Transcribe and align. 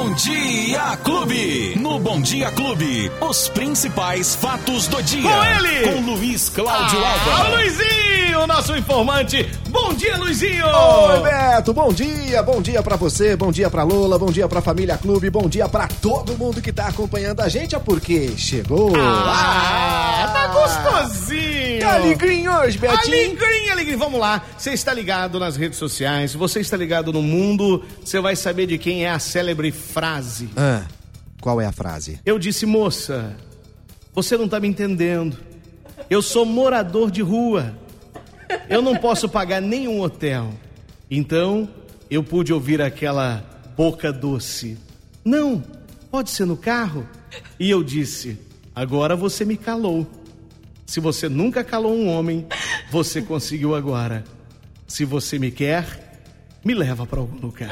Bom 0.00 0.14
Dia 0.14 0.96
Clube. 1.04 1.74
No 1.78 1.98
Bom 1.98 2.22
Dia 2.22 2.50
Clube, 2.52 3.12
os 3.20 3.50
principais 3.50 4.34
fatos 4.34 4.86
do 4.88 5.02
dia. 5.02 5.20
Com 5.22 5.44
ele. 5.44 5.92
Com 5.92 6.00
Luiz 6.12 6.48
Cláudio 6.48 6.98
Ah, 7.04 7.38
Alba. 7.42 7.56
Luizinho, 7.56 8.46
nosso 8.46 8.74
informante. 8.74 9.46
Bom 9.68 9.92
dia, 9.92 10.16
Luizinho. 10.16 10.64
Oi, 10.66 11.20
Beto, 11.20 11.74
bom 11.74 11.92
dia, 11.92 12.42
bom 12.42 12.62
dia 12.62 12.82
pra 12.82 12.96
você, 12.96 13.36
bom 13.36 13.52
dia 13.52 13.68
pra 13.68 13.82
Lola, 13.82 14.18
bom 14.18 14.30
dia 14.32 14.48
pra 14.48 14.62
Família 14.62 14.96
Clube, 14.96 15.28
bom 15.28 15.46
dia 15.50 15.68
pra 15.68 15.86
todo 15.86 16.34
mundo 16.36 16.62
que 16.62 16.72
tá 16.72 16.86
acompanhando 16.86 17.40
a 17.40 17.48
gente, 17.50 17.74
é 17.74 17.78
porque 17.78 18.30
chegou. 18.38 18.92
Ah, 18.96 20.30
tá 20.32 20.46
gostosinho. 20.48 21.80
Tá 21.80 21.94
alegrinho 21.96 22.50
hoje, 22.58 22.78
Betinho? 22.78 23.14
Alegrinho, 23.16 23.69
alegrinho. 23.90 23.98
Vamos 23.98 24.20
lá. 24.20 24.44
Você 24.56 24.70
está 24.72 24.92
ligado 24.92 25.38
nas 25.38 25.56
redes 25.56 25.78
sociais, 25.78 26.34
você 26.34 26.60
está 26.60 26.76
ligado 26.76 27.12
no 27.12 27.22
mundo, 27.22 27.84
você 28.04 28.20
vai 28.20 28.36
saber 28.36 28.66
de 28.66 28.78
quem 28.78 29.04
é 29.04 29.10
a 29.10 29.18
célebre 29.18 29.70
frase. 29.72 30.48
Ah, 30.56 30.84
qual 31.40 31.60
é 31.60 31.66
a 31.66 31.72
frase? 31.72 32.20
Eu 32.24 32.38
disse, 32.38 32.66
moça, 32.66 33.36
você 34.14 34.36
não 34.36 34.48
tá 34.48 34.60
me 34.60 34.68
entendendo. 34.68 35.36
Eu 36.08 36.22
sou 36.22 36.44
morador 36.44 37.10
de 37.10 37.22
rua. 37.22 37.74
Eu 38.68 38.82
não 38.82 38.96
posso 38.96 39.28
pagar 39.28 39.60
nenhum 39.60 40.00
hotel. 40.00 40.52
Então, 41.10 41.68
eu 42.10 42.22
pude 42.22 42.52
ouvir 42.52 42.82
aquela 42.82 43.44
boca 43.76 44.12
doce. 44.12 44.76
Não, 45.24 45.62
pode 46.10 46.30
ser 46.30 46.46
no 46.46 46.56
carro? 46.56 47.06
E 47.58 47.70
eu 47.70 47.82
disse, 47.84 48.38
agora 48.74 49.14
você 49.14 49.44
me 49.44 49.56
calou. 49.56 50.06
Se 50.90 50.98
você 50.98 51.28
nunca 51.28 51.62
calou 51.62 51.94
um 51.94 52.08
homem, 52.08 52.44
você 52.90 53.22
conseguiu 53.22 53.76
agora. 53.76 54.24
Se 54.88 55.04
você 55.04 55.38
me 55.38 55.52
quer, 55.52 55.86
me 56.64 56.74
leva 56.74 57.06
para 57.06 57.20
algum 57.20 57.38
lugar. 57.38 57.70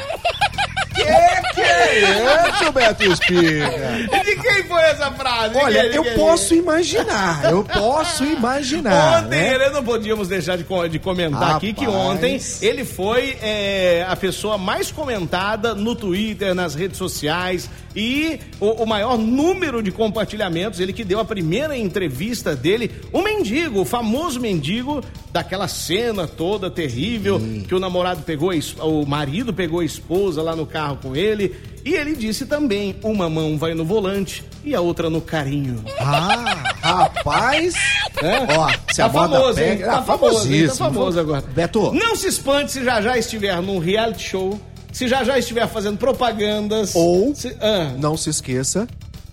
Que 0.95 1.53
que 1.53 1.61
é 1.61 2.01
isso, 2.01 2.73
Beto 2.73 3.03
Espiga? 3.03 3.71
De 4.23 4.37
quem 4.37 4.63
foi 4.63 4.83
essa 4.83 5.11
frase? 5.11 5.57
Olha, 5.57 5.81
quem, 5.83 5.97
eu 5.97 6.05
quem? 6.05 6.15
posso 6.15 6.55
imaginar, 6.55 7.51
eu 7.51 7.65
posso 7.65 8.25
imaginar, 8.25 9.25
Ontem, 9.25 9.31
né? 9.31 9.55
ele 9.55 9.71
não 9.71 9.83
podíamos 9.83 10.29
deixar 10.29 10.57
de, 10.57 10.65
de 10.89 10.99
comentar 11.01 11.41
Rapaz. 11.41 11.57
aqui 11.57 11.73
que 11.73 11.89
ontem 11.89 12.41
ele 12.63 12.85
foi 12.85 13.37
é, 13.43 14.07
a 14.09 14.15
pessoa 14.15 14.57
mais 14.57 14.93
comentada 14.93 15.75
no 15.75 15.97
Twitter, 15.97 16.55
nas 16.55 16.77
redes 16.77 16.99
sociais 16.99 17.69
e 17.99 18.39
o, 18.61 18.85
o 18.85 18.87
maior 18.87 19.19
número 19.19 19.83
de 19.83 19.91
compartilhamentos. 19.91 20.79
Ele 20.79 20.93
que 20.93 21.03
deu 21.03 21.19
a 21.19 21.25
primeira 21.25 21.77
entrevista 21.77 22.55
dele, 22.55 22.93
o 23.13 23.21
mendigo, 23.21 23.81
o 23.81 23.85
famoso 23.85 24.39
mendigo 24.39 25.03
daquela 25.33 25.67
cena 25.67 26.27
toda 26.29 26.71
terrível 26.71 27.41
que 27.67 27.75
o 27.75 27.81
namorado 27.81 28.23
pegou, 28.23 28.53
o 28.81 29.05
marido 29.05 29.53
pegou 29.53 29.81
a 29.81 29.85
esposa 29.85 30.41
lá 30.41 30.55
no 30.55 30.65
carro 30.65 30.99
com 31.03 31.17
ele. 31.17 31.57
E 31.85 31.95
ele 31.95 32.15
disse 32.15 32.47
também: 32.47 32.95
uma 33.03 33.29
mão 33.29 33.57
vai 33.57 33.75
no 33.75 33.85
volante 33.85 34.45
e 34.65 34.75
a 34.75 34.81
outra 34.81 35.09
no 35.09 35.21
carinho. 35.21 35.83
Ah, 35.99 36.75
rapaz. 36.81 37.75
É? 38.23 38.57
Ó, 38.59 38.69
se 38.93 38.97
Tá 38.97 39.07
a 39.07 39.11
famoso, 39.11 39.61
hein? 39.61 39.67
pega, 39.69 39.87
Tá 39.87 39.99
ah, 39.99 40.03
famoso, 40.03 40.03
hein? 40.03 40.03
Tá 40.03 40.05
famosíssimo. 40.05 40.75
famoso 40.75 41.21
agora. 41.21 41.45
Beto, 41.55 41.93
Não 41.95 42.17
se 42.17 42.29
espante 42.29 42.73
se 42.73 42.85
já 42.85 43.01
já 43.01 43.17
estiver 43.17 43.61
num 43.63 43.79
reality 43.79 44.23
show, 44.23 44.61
se 44.93 45.07
já 45.09 45.23
já 45.25 45.39
estiver 45.39 45.67
fazendo 45.69 45.99
propagandas. 45.99 46.95
Ou- 46.95 47.35
se- 47.35 47.57
ah, 47.61 47.93
não 47.99 48.17
se 48.17 48.31
esqueça, 48.31 48.87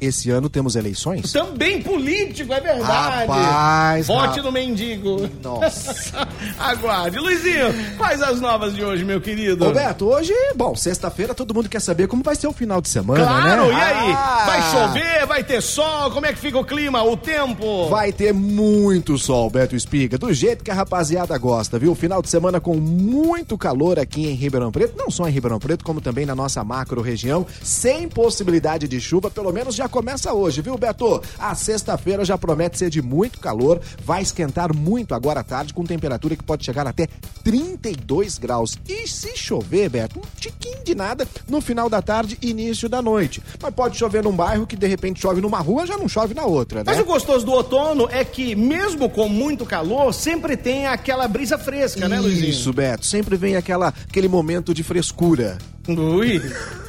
esse 0.05 0.29
ano 0.29 0.49
temos 0.49 0.75
eleições. 0.75 1.31
também 1.31 1.81
político, 1.81 2.53
é 2.53 2.59
verdade. 2.59 3.27
Rapaz, 3.27 4.07
Vote 4.07 4.41
no 4.41 4.51
mendigo. 4.51 5.29
Nossa. 5.41 6.27
Aguarde. 6.59 7.17
Luizinho, 7.19 7.73
quais 7.97 8.21
as 8.21 8.39
novas 8.41 8.73
de 8.75 8.83
hoje, 8.83 9.03
meu 9.03 9.19
querido? 9.21 9.65
Ô 9.67 9.71
Beto, 9.71 10.05
hoje, 10.07 10.33
bom, 10.55 10.75
sexta-feira 10.75 11.33
todo 11.33 11.53
mundo 11.53 11.69
quer 11.69 11.79
saber 11.81 12.07
como 12.07 12.23
vai 12.23 12.35
ser 12.35 12.47
o 12.47 12.53
final 12.53 12.81
de 12.81 12.89
semana, 12.89 13.25
Claro, 13.25 13.67
né? 13.67 13.73
e 13.73 13.75
aí? 13.81 14.11
Ah, 14.13 14.43
Vai 14.45 14.61
chover, 14.71 15.25
vai 15.25 15.43
ter 15.43 15.61
sol, 15.61 16.11
como 16.11 16.25
é 16.25 16.33
que 16.33 16.39
fica 16.39 16.57
o 16.57 16.65
clima, 16.65 17.03
o 17.03 17.17
tempo? 17.17 17.87
Vai 17.89 18.11
ter 18.11 18.33
muito 18.33 19.17
sol, 19.17 19.49
Beto 19.49 19.75
Espiga, 19.75 20.17
do 20.17 20.33
jeito 20.33 20.63
que 20.63 20.71
a 20.71 20.73
rapaziada 20.73 21.37
gosta, 21.37 21.77
viu? 21.79 21.95
Final 21.95 22.21
de 22.21 22.29
semana 22.29 22.59
com 22.59 22.75
muito 22.75 23.57
calor 23.57 23.99
aqui 23.99 24.27
em 24.27 24.33
Ribeirão 24.33 24.71
Preto, 24.71 24.95
não 24.97 25.09
só 25.09 25.27
em 25.27 25.31
Ribeirão 25.31 25.59
Preto, 25.59 25.83
como 25.83 25.99
também 26.01 26.25
na 26.25 26.35
nossa 26.35 26.63
macro 26.63 27.01
região, 27.01 27.45
sem 27.63 28.07
possibilidade 28.07 28.87
de 28.87 28.99
chuva, 28.99 29.29
pelo 29.29 29.51
menos 29.51 29.75
já 29.75 29.87
começa 29.95 30.33
hoje, 30.33 30.61
viu, 30.61 30.77
Beto? 30.77 31.23
A 31.39 31.55
sexta-feira 31.55 32.25
já 32.25 32.37
promete 32.37 32.77
ser 32.77 32.89
de 32.89 33.01
muito 33.01 33.39
calor, 33.39 33.79
vai 34.03 34.21
esquentar 34.21 34.75
muito 34.75 35.15
agora 35.15 35.39
à 35.39 35.43
tarde, 35.43 35.73
com 35.73 35.85
temperatura 35.85 36.35
que 36.35 36.43
pode 36.43 36.65
chegar 36.65 36.85
até 36.85 37.07
32 37.45 38.37
graus. 38.37 38.77
E 38.89 39.07
se 39.07 39.37
chover, 39.37 39.87
Beto, 39.87 40.19
um 40.19 40.23
tiquinho 40.37 40.83
de 40.83 40.93
nada 40.93 41.25
no 41.47 41.61
final 41.61 41.89
da 41.89 42.01
tarde 42.01 42.37
e 42.41 42.49
início 42.49 42.89
da 42.89 43.01
noite. 43.01 43.41
Mas 43.61 43.73
pode 43.73 43.97
chover 43.97 44.21
num 44.21 44.35
bairro 44.35 44.67
que 44.67 44.75
de 44.75 44.85
repente 44.85 45.21
chove 45.21 45.39
numa 45.39 45.59
rua, 45.59 45.87
já 45.87 45.97
não 45.97 46.09
chove 46.09 46.33
na 46.33 46.43
outra, 46.43 46.79
né? 46.79 46.83
Mas 46.87 46.99
o 46.99 47.05
gostoso 47.05 47.45
do 47.45 47.53
outono 47.53 48.09
é 48.11 48.25
que, 48.25 48.53
mesmo 48.53 49.09
com 49.09 49.29
muito 49.29 49.65
calor, 49.65 50.13
sempre 50.13 50.57
tem 50.57 50.87
aquela 50.87 51.25
brisa 51.25 51.57
fresca, 51.57 52.09
né, 52.09 52.19
Luizinho? 52.19 52.49
Isso, 52.49 52.73
Beto. 52.73 53.05
Sempre 53.05 53.37
vem 53.37 53.55
aquela, 53.55 53.93
aquele 54.09 54.27
momento 54.27 54.73
de 54.73 54.83
frescura. 54.83 55.57
Ui. 55.87 56.41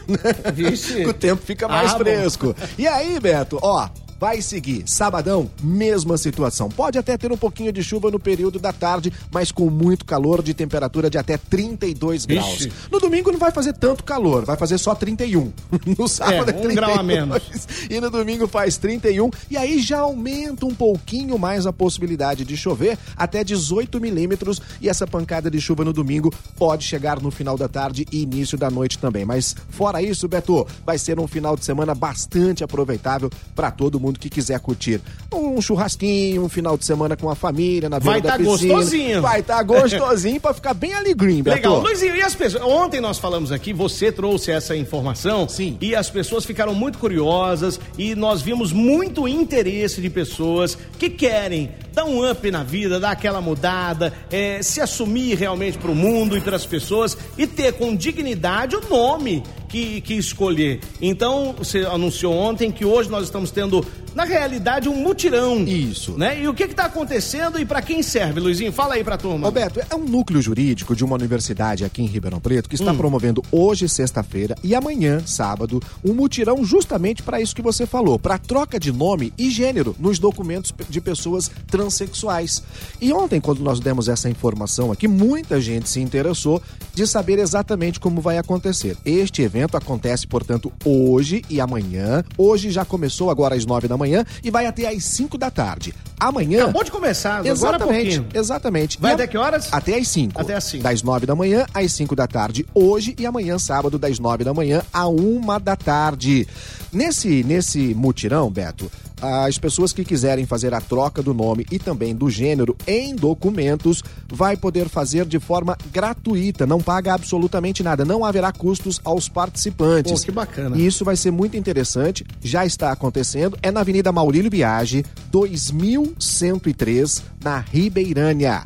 Vixe. 0.54 1.04
O 1.06 1.12
tempo 1.12 1.42
fica 1.44 1.66
mais 1.68 1.90
Ah, 1.90 1.98
bom. 1.98 2.04
fresco. 2.04 2.54
E 2.78 2.86
aí, 2.86 3.18
Beto, 3.20 3.58
ó. 3.62 3.88
Vai 4.18 4.40
seguir. 4.40 4.84
Sabadão, 4.86 5.50
mesma 5.62 6.16
situação. 6.16 6.68
Pode 6.68 6.98
até 6.98 7.16
ter 7.18 7.30
um 7.30 7.36
pouquinho 7.36 7.72
de 7.72 7.82
chuva 7.82 8.10
no 8.10 8.18
período 8.18 8.58
da 8.58 8.72
tarde, 8.72 9.12
mas 9.30 9.52
com 9.52 9.68
muito 9.68 10.04
calor 10.04 10.42
de 10.42 10.54
temperatura 10.54 11.10
de 11.10 11.18
até 11.18 11.36
32 11.36 12.24
graus. 12.24 12.58
Vixe. 12.58 12.72
No 12.90 12.98
domingo 12.98 13.30
não 13.30 13.38
vai 13.38 13.50
fazer 13.50 13.74
tanto 13.74 14.04
calor, 14.04 14.44
vai 14.44 14.56
fazer 14.56 14.78
só 14.78 14.94
31. 14.94 15.52
No 15.98 16.08
sábado 16.08 16.50
É, 16.50 16.54
é, 16.54 16.56
um 16.56 16.62
32. 16.62 16.74
grau 16.74 16.98
a 16.98 17.02
menos. 17.02 17.42
E 17.88 18.00
no 18.00 18.10
domingo 18.10 18.48
faz 18.48 18.76
31. 18.76 19.30
E 19.50 19.56
aí 19.56 19.80
já 19.80 20.00
aumenta 20.00 20.66
um 20.66 20.74
pouquinho 20.74 21.38
mais 21.38 21.66
a 21.66 21.72
possibilidade 21.72 22.44
de 22.44 22.56
chover 22.56 22.98
até 23.16 23.44
18 23.44 24.00
milímetros. 24.00 24.60
E 24.80 24.88
essa 24.88 25.06
pancada 25.06 25.50
de 25.50 25.60
chuva 25.60 25.84
no 25.84 25.92
domingo 25.92 26.32
pode 26.56 26.84
chegar 26.84 27.20
no 27.20 27.30
final 27.30 27.56
da 27.56 27.68
tarde 27.68 28.06
e 28.10 28.22
início 28.22 28.58
da 28.58 28.70
noite 28.70 28.98
também. 28.98 29.24
Mas 29.24 29.54
fora 29.70 30.02
isso, 30.02 30.26
Beto, 30.26 30.66
vai 30.84 30.98
ser 30.98 31.20
um 31.20 31.26
final 31.26 31.56
de 31.56 31.64
semana 31.64 31.94
bastante 31.94 32.64
aproveitável 32.64 33.30
para 33.54 33.70
todo 33.70 34.00
mundo 34.00 34.05
que 34.14 34.28
quiser 34.30 34.60
curtir. 34.60 35.00
Um 35.36 35.60
churrasquinho, 35.60 36.44
um 36.44 36.48
final 36.48 36.76
de 36.76 36.84
semana 36.84 37.16
com 37.16 37.30
a 37.30 37.34
família 37.34 37.88
na 37.88 38.00
beira 38.00 38.20
Vai 38.20 38.22
tá 38.22 38.38
piscina. 38.38 38.74
gostosinho. 38.74 39.22
Vai 39.22 39.40
estar 39.40 39.56
tá 39.56 39.62
gostosinho 39.62 40.40
para 40.40 40.54
ficar 40.54 40.74
bem 40.74 40.94
alegrinho, 40.94 41.44
Beto. 41.44 41.56
Legal. 41.56 41.80
Luizinho, 41.80 42.16
e 42.16 42.22
as 42.22 42.34
pessoas? 42.34 42.64
Ontem 42.64 43.00
nós 43.00 43.18
falamos 43.18 43.52
aqui, 43.52 43.72
você 43.72 44.10
trouxe 44.10 44.50
essa 44.50 44.76
informação. 44.76 45.48
Sim. 45.48 45.76
E 45.80 45.94
as 45.94 46.10
pessoas 46.10 46.44
ficaram 46.44 46.74
muito 46.74 46.98
curiosas 46.98 47.78
e 47.98 48.14
nós 48.14 48.42
vimos 48.42 48.72
muito 48.72 49.28
interesse 49.28 50.00
de 50.00 50.10
pessoas 50.10 50.76
que 50.98 51.10
querem 51.10 51.70
dar 51.92 52.04
um 52.04 52.30
up 52.30 52.50
na 52.50 52.62
vida, 52.62 53.00
dar 53.00 53.12
aquela 53.12 53.40
mudada, 53.40 54.12
é, 54.30 54.62
se 54.62 54.80
assumir 54.80 55.34
realmente 55.36 55.78
para 55.78 55.90
o 55.90 55.94
mundo 55.94 56.36
e 56.36 56.40
para 56.40 56.54
as 56.54 56.66
pessoas 56.66 57.16
e 57.38 57.46
ter 57.46 57.72
com 57.72 57.96
dignidade 57.96 58.76
o 58.76 58.82
nome 58.88 59.42
que, 59.68 60.00
que 60.00 60.14
escolher. 60.14 60.80
Então, 61.00 61.54
você 61.56 61.80
anunciou 61.80 62.34
ontem 62.34 62.70
que 62.70 62.84
hoje 62.84 63.10
nós 63.10 63.24
estamos 63.24 63.50
tendo, 63.50 63.84
na 64.16 64.24
realidade, 64.24 64.88
um 64.88 64.96
mutirão. 64.96 65.62
Isso. 65.64 66.16
Né? 66.16 66.42
E 66.42 66.48
o 66.48 66.54
que 66.54 66.62
está 66.62 66.86
acontecendo 66.86 67.60
e 67.60 67.66
para 67.66 67.82
quem 67.82 68.02
serve, 68.02 68.40
Luizinho? 68.40 68.72
Fala 68.72 68.94
aí 68.94 69.04
pra 69.04 69.18
turma. 69.18 69.46
Roberto, 69.46 69.78
é 69.78 69.94
um 69.94 70.06
núcleo 70.06 70.40
jurídico 70.40 70.96
de 70.96 71.04
uma 71.04 71.14
universidade 71.14 71.84
aqui 71.84 72.00
em 72.00 72.06
Ribeirão 72.06 72.40
Preto 72.40 72.66
que 72.66 72.76
está 72.76 72.94
promovendo 72.94 73.42
hoje, 73.52 73.86
sexta-feira, 73.86 74.56
e 74.64 74.74
amanhã, 74.74 75.20
sábado, 75.26 75.82
um 76.02 76.14
mutirão 76.14 76.64
justamente 76.64 77.22
para 77.22 77.42
isso 77.42 77.54
que 77.54 77.60
você 77.60 77.84
falou, 77.84 78.18
para 78.18 78.38
troca 78.38 78.80
de 78.80 78.90
nome 78.90 79.34
e 79.36 79.50
gênero 79.50 79.94
nos 79.98 80.18
documentos 80.18 80.72
de 80.88 80.98
pessoas 80.98 81.50
transexuais. 81.66 82.62
E 82.98 83.12
ontem, 83.12 83.38
quando 83.38 83.60
nós 83.60 83.80
demos 83.80 84.08
essa 84.08 84.30
informação 84.30 84.90
aqui, 84.90 85.06
muita 85.06 85.60
gente 85.60 85.90
se 85.90 86.00
interessou 86.00 86.62
de 86.94 87.06
saber 87.06 87.38
exatamente 87.38 88.00
como 88.00 88.22
vai 88.22 88.38
acontecer. 88.38 88.96
Este 89.04 89.42
evento 89.42 89.76
acontece, 89.76 90.26
portanto, 90.26 90.72
hoje 90.82 91.44
e 91.50 91.60
amanhã. 91.60 92.24
Hoje 92.38 92.70
já 92.70 92.82
começou 92.82 93.28
agora 93.28 93.54
às 93.54 93.66
nove 93.66 93.86
da 93.86 93.94
manhã 93.94 94.05
e 94.42 94.50
vai 94.50 94.66
até 94.66 94.88
às 94.88 95.04
cinco 95.04 95.36
da 95.36 95.50
tarde. 95.50 95.94
Amanhã. 96.18 96.62
Acabou 96.62 96.82
de 96.84 96.90
começar, 96.90 97.34
agora 97.36 97.50
Exatamente, 97.52 98.20
pouquinho. 98.20 98.26
exatamente. 98.40 98.98
Vai 98.98 99.10
E 99.10 99.14
até 99.14 99.26
que 99.26 99.36
horas? 99.36 99.68
Até 99.70 99.98
às 99.98 100.08
5. 100.08 100.40
Até 100.40 100.54
às 100.54 100.64
cinco. 100.64 100.82
Das 100.82 101.02
9 101.02 101.26
da 101.26 101.34
manhã 101.34 101.66
às 101.74 101.92
5 101.92 102.16
da 102.16 102.26
tarde 102.26 102.64
hoje 102.74 103.14
e 103.18 103.26
amanhã, 103.26 103.58
sábado, 103.58 103.98
das 103.98 104.18
9 104.18 104.42
da 104.42 104.54
manhã 104.54 104.82
à 104.92 105.06
1 105.06 105.40
da 105.62 105.76
tarde. 105.76 106.48
Nesse, 106.90 107.42
nesse 107.44 107.94
mutirão, 107.94 108.50
Beto, 108.50 108.90
as 109.20 109.58
pessoas 109.58 109.92
que 109.92 110.04
quiserem 110.04 110.44
fazer 110.44 110.74
a 110.74 110.80
troca 110.80 111.22
do 111.22 111.32
nome 111.32 111.66
e 111.70 111.78
também 111.78 112.14
do 112.14 112.28
gênero 112.28 112.76
em 112.86 113.14
documentos 113.14 114.02
vai 114.28 114.56
poder 114.56 114.88
fazer 114.88 115.24
de 115.24 115.38
forma 115.38 115.76
gratuita, 115.92 116.66
não 116.66 116.80
paga 116.80 117.14
absolutamente 117.14 117.82
nada, 117.82 118.04
não 118.04 118.24
haverá 118.24 118.52
custos 118.52 119.00
aos 119.04 119.28
participantes. 119.28 120.20
Pô, 120.20 120.26
que 120.26 120.30
bacana. 120.30 120.76
E 120.76 120.86
isso 120.86 121.04
vai 121.04 121.16
ser 121.16 121.30
muito 121.30 121.56
interessante, 121.56 122.24
já 122.42 122.66
está 122.66 122.92
acontecendo, 122.92 123.56
é 123.62 123.70
na 123.70 123.80
Avenida 123.80 124.12
Maurílio 124.12 124.50
Biagi, 124.50 125.04
2103, 125.30 127.22
na 127.42 127.58
Ribeirânia. 127.58 128.64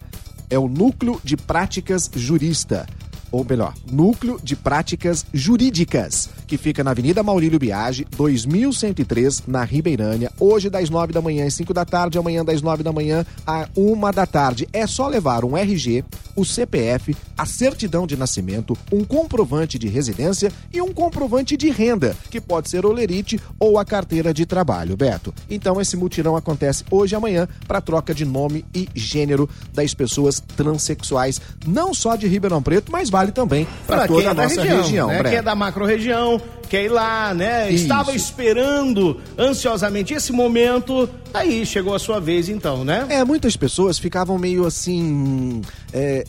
É 0.49 0.59
o 0.59 0.67
Núcleo 0.67 1.21
de 1.23 1.37
Práticas 1.37 2.11
Jurista. 2.13 2.87
Ou 3.31 3.45
melhor, 3.49 3.75
Núcleo 3.91 4.41
de 4.43 4.57
Práticas 4.57 5.25
Jurídicas, 5.33 6.29
que 6.47 6.57
fica 6.57 6.83
na 6.83 6.91
Avenida 6.91 7.23
Maurílio 7.23 7.59
Biagi, 7.59 8.07
2103, 8.17 9.45
na 9.47 9.65
Ribeirânia, 9.65 10.33
hoje 10.39 10.69
das 10.69 10.91
9 10.91 11.13
da 11.13 11.21
manhã 11.21 11.47
às 11.47 11.55
5 11.55 11.73
da 11.73 11.85
tarde, 11.85 12.19
amanhã 12.19 12.45
das 12.45 12.63
9 12.63 12.83
da 12.83 12.93
manhã 12.93 13.25
à 13.47 13.69
1 13.77 14.11
da 14.13 14.27
tarde. 14.27 14.69
É 14.73 14.87
só 14.87 15.09
levar 15.09 15.45
um 15.45 15.57
RG, 15.57 16.05
o 16.37 16.45
CPF, 16.45 17.17
a 17.37 17.47
certidão 17.47 18.07
de 18.07 18.17
nascimento, 18.17 18.77
um 18.93 19.05
comprovante 19.05 19.79
de 19.79 19.89
residência 19.89 20.53
e 20.73 20.81
um 20.81 20.93
comprovante 20.93 21.57
de 21.57 21.71
renda, 21.71 22.17
que 22.31 22.41
pode 22.41 22.69
ser 22.69 22.87
o 22.87 22.93
lerite 22.93 23.41
ou 23.59 23.79
a 23.79 23.85
carteira 23.85 24.33
de 24.33 24.47
trabalho, 24.47 24.97
Beto. 24.97 25.35
Então 25.49 25.81
esse 25.81 25.97
mutirão 25.97 26.37
acontece 26.37 26.85
hoje 26.91 27.15
e 27.15 27.17
amanhã 27.17 27.49
para 27.67 27.81
troca 27.81 28.15
de 28.15 28.25
nome 28.25 28.65
e 28.75 28.89
gênero 28.95 29.49
das 29.73 29.95
pessoas 29.95 30.41
transexuais, 30.41 31.41
não 31.67 31.93
só 31.93 32.17
de 32.17 32.27
Ribeirão 32.27 32.63
Preto, 32.63 32.91
mas 32.91 33.11
vale 33.21 33.33
também 33.33 33.67
para 33.87 34.07
toda 34.07 34.21
quem 34.21 34.27
é 34.27 34.31
a 34.31 34.35
da 34.35 34.43
nossa 34.43 34.63
região, 34.63 34.83
região, 34.83 35.09
né? 35.09 35.23
Quem 35.23 35.35
é 35.37 35.43
da 35.43 35.55
macro-região, 35.55 36.41
quer 36.69 36.85
ir 36.85 36.89
lá, 36.89 37.35
né? 37.35 37.71
Isso. 37.71 37.83
Estava 37.83 38.15
esperando 38.15 39.21
ansiosamente 39.39 40.15
esse 40.15 40.33
momento, 40.33 41.09
aí 41.35 41.67
chegou 41.67 41.95
a 41.95 41.99
sua 41.99 42.19
vez 42.19 42.49
então, 42.49 42.85
né? 42.85 43.07
É, 43.09 43.25
muitas 43.25 43.57
pessoas 43.57 43.99
ficavam 43.99 44.39
meio 44.39 44.67
assim, 44.67 45.61
é, 45.93 46.25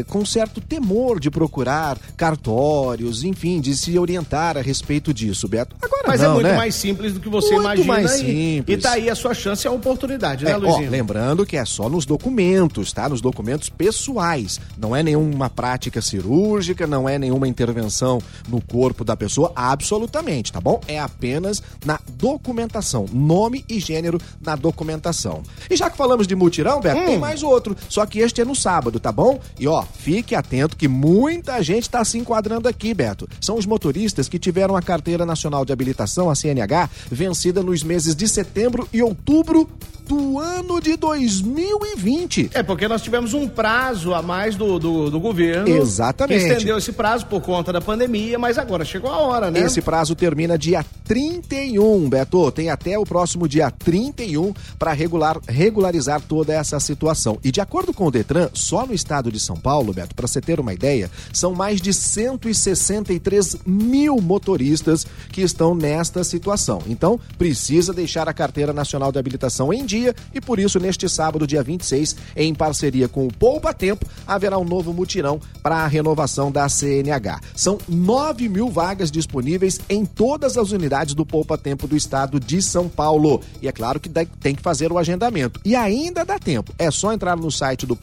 é, 0.00 0.04
com 0.08 0.24
certo 0.24 0.60
temor 0.60 1.18
de 1.20 1.30
procurar 1.30 1.98
cartórios, 2.16 3.24
enfim, 3.24 3.60
de 3.60 3.76
se 3.76 3.98
orientar 3.98 4.56
a 4.56 4.60
respeito 4.60 5.12
disso, 5.12 5.46
Beto. 5.48 5.76
Agora 5.82 6.02
Mas 6.06 6.20
não, 6.20 6.30
é 6.30 6.34
muito 6.34 6.46
né? 6.46 6.56
mais 6.56 6.74
simples 6.74 7.12
do 7.12 7.20
que 7.20 7.28
você 7.28 7.50
Muito 7.52 7.64
imagina. 7.82 7.92
mais 7.92 8.14
e, 8.14 8.18
simples. 8.18 8.78
e 8.78 8.82
tá 8.82 8.92
aí 8.92 9.10
a 9.10 9.14
sua 9.14 9.34
chance 9.34 9.66
e 9.66 9.68
a 9.68 9.72
oportunidade, 9.72 10.44
né, 10.44 10.52
É, 10.52 10.54
ó, 10.54 10.58
Luizinho? 10.58 10.90
lembrando 10.90 11.44
que 11.46 11.56
é 11.56 11.64
só 11.64 11.88
nos 11.88 12.04
documentos, 12.06 12.92
tá? 12.92 13.08
Nos 13.08 13.20
documentos 13.20 13.68
pessoais. 13.68 14.60
Não 14.78 14.94
é 14.94 15.02
nenhuma 15.02 15.48
prática 15.50 16.00
cirúrgica, 16.00 16.86
não 16.86 17.08
é 17.08 17.18
nenhuma 17.18 17.46
intervenção 17.48 18.20
no 18.48 18.60
corpo 18.60 19.04
da 19.04 19.16
pessoa, 19.16 19.52
absolutamente, 19.54 20.52
tá 20.52 20.60
bom? 20.60 20.80
É 20.86 20.98
apenas 20.98 21.62
na 21.84 21.98
documentação. 22.14 23.06
Nome 23.12 23.64
e 23.68 23.78
gênero 23.80 24.20
na 24.40 24.56
documentação. 24.56 25.42
E 25.68 25.76
já 25.76 25.90
que 25.90 25.96
falamos 25.96 26.26
de 26.26 26.34
mutirão, 26.34 26.80
Beto, 26.80 27.00
Hum. 27.00 27.06
tem 27.06 27.18
mais 27.18 27.42
outro. 27.42 27.76
Só 27.88 28.04
que 28.06 28.18
este 28.20 28.40
é 28.40 28.44
no 28.44 28.54
sábado, 28.54 28.99
tá 29.00 29.10
bom? 29.10 29.40
E 29.58 29.66
ó, 29.66 29.82
fique 29.82 30.34
atento 30.34 30.76
que 30.76 30.88
muita 30.88 31.62
gente 31.62 31.88
tá 31.88 32.04
se 32.04 32.18
enquadrando 32.18 32.68
aqui, 32.68 32.94
Beto. 32.94 33.28
São 33.40 33.56
os 33.56 33.66
motoristas 33.66 34.28
que 34.28 34.38
tiveram 34.38 34.76
a 34.76 34.82
Carteira 34.82 35.26
Nacional 35.26 35.64
de 35.64 35.72
Habilitação, 35.72 36.30
a 36.30 36.34
CNH, 36.34 36.88
vencida 37.10 37.62
nos 37.62 37.82
meses 37.82 38.14
de 38.14 38.28
setembro 38.28 38.88
e 38.92 39.02
outubro 39.02 39.68
do 40.10 40.40
ano 40.40 40.80
de 40.80 40.96
2020. 40.96 42.50
É, 42.52 42.64
porque 42.64 42.88
nós 42.88 43.00
tivemos 43.00 43.32
um 43.32 43.46
prazo 43.46 44.12
a 44.12 44.20
mais 44.20 44.56
do, 44.56 44.76
do, 44.76 45.08
do 45.08 45.20
governo. 45.20 45.68
Exatamente. 45.68 46.40
Que 46.40 46.52
estendeu 46.52 46.78
esse 46.78 46.90
prazo 46.90 47.26
por 47.26 47.40
conta 47.40 47.72
da 47.72 47.80
pandemia, 47.80 48.36
mas 48.36 48.58
agora 48.58 48.84
chegou 48.84 49.08
a 49.08 49.18
hora, 49.18 49.52
né? 49.52 49.60
Esse 49.60 49.80
prazo 49.80 50.16
termina 50.16 50.58
dia 50.58 50.84
31, 51.04 52.08
Beto. 52.08 52.50
Tem 52.50 52.70
até 52.70 52.98
o 52.98 53.04
próximo 53.04 53.46
dia 53.46 53.70
31 53.70 54.52
para 54.76 54.92
regular, 54.92 55.38
regularizar 55.46 56.20
toda 56.20 56.52
essa 56.52 56.80
situação. 56.80 57.38
E 57.44 57.52
de 57.52 57.60
acordo 57.60 57.94
com 57.94 58.06
o 58.06 58.10
Detran, 58.10 58.48
só 58.52 58.84
no 58.84 58.89
estado 58.92 59.30
de 59.30 59.40
São 59.40 59.56
Paulo, 59.56 59.92
Beto, 59.92 60.14
para 60.14 60.26
você 60.26 60.40
ter 60.40 60.60
uma 60.60 60.72
ideia, 60.72 61.10
são 61.32 61.54
mais 61.54 61.80
de 61.80 61.92
163 61.92 63.58
mil 63.66 64.20
motoristas 64.20 65.06
que 65.30 65.42
estão 65.42 65.74
nesta 65.74 66.24
situação. 66.24 66.82
Então, 66.86 67.18
precisa 67.38 67.92
deixar 67.92 68.28
a 68.28 68.34
Carteira 68.34 68.72
Nacional 68.72 69.12
de 69.12 69.18
Habilitação 69.18 69.72
em 69.72 69.84
dia 69.84 70.14
e 70.34 70.40
por 70.40 70.58
isso, 70.58 70.78
neste 70.78 71.08
sábado, 71.08 71.46
dia 71.46 71.62
26, 71.62 72.16
em 72.36 72.54
parceria 72.54 73.08
com 73.08 73.26
o 73.26 73.32
Poupa 73.32 73.72
Tempo, 73.72 74.06
haverá 74.26 74.58
um 74.58 74.64
novo 74.64 74.92
mutirão 74.92 75.40
para 75.62 75.76
a 75.76 75.86
renovação 75.86 76.50
da 76.50 76.68
CNH. 76.68 77.40
São 77.54 77.78
9 77.88 78.48
mil 78.48 78.70
vagas 78.70 79.10
disponíveis 79.10 79.80
em 79.88 80.04
todas 80.04 80.56
as 80.56 80.72
unidades 80.72 81.14
do 81.14 81.26
Poupa 81.26 81.56
Tempo 81.56 81.86
do 81.86 81.96
estado 81.96 82.38
de 82.38 82.60
São 82.62 82.88
Paulo. 82.88 83.40
E 83.60 83.68
é 83.68 83.72
claro 83.72 84.00
que 84.00 84.08
tem 84.08 84.54
que 84.54 84.62
fazer 84.62 84.92
o 84.92 84.98
agendamento. 84.98 85.60
E 85.64 85.74
ainda 85.74 86.24
dá 86.24 86.38
tempo. 86.38 86.72
É 86.78 86.90
só 86.90 87.12
entrar 87.12 87.36
no 87.36 87.50
site 87.50 87.86
do 87.86 87.96